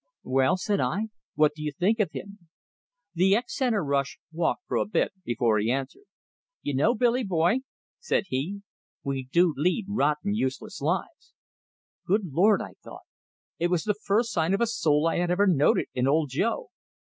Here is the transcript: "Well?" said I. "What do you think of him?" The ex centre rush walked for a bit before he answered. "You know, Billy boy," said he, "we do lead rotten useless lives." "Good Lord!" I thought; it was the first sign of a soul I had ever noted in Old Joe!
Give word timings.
"Well?" 0.23 0.57
said 0.57 0.79
I. 0.79 1.09
"What 1.35 1.51
do 1.55 1.61
you 1.61 1.71
think 1.71 1.99
of 1.99 2.09
him?" 2.11 2.49
The 3.13 3.35
ex 3.35 3.55
centre 3.55 3.83
rush 3.83 4.17
walked 4.33 4.63
for 4.65 4.77
a 4.77 4.85
bit 4.87 5.11
before 5.23 5.59
he 5.59 5.69
answered. 5.71 6.05
"You 6.63 6.73
know, 6.73 6.95
Billy 6.95 7.23
boy," 7.23 7.59
said 7.99 8.23
he, 8.29 8.63
"we 9.03 9.29
do 9.31 9.53
lead 9.55 9.85
rotten 9.87 10.33
useless 10.33 10.81
lives." 10.81 11.35
"Good 12.07 12.29
Lord!" 12.33 12.63
I 12.63 12.73
thought; 12.83 13.05
it 13.59 13.67
was 13.67 13.83
the 13.83 13.93
first 13.93 14.31
sign 14.31 14.55
of 14.55 14.61
a 14.61 14.65
soul 14.65 15.05
I 15.07 15.17
had 15.19 15.29
ever 15.29 15.45
noted 15.45 15.85
in 15.93 16.07
Old 16.07 16.31
Joe! 16.31 16.69